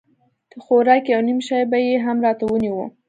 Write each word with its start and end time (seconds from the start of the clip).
د 0.51 0.53
خوراک 0.63 1.03
يو 1.13 1.21
نيم 1.27 1.39
شى 1.47 1.59
به 1.69 1.77
يې 1.87 1.95
هم 2.05 2.17
راته 2.25 2.43
رانيوه. 2.49 2.85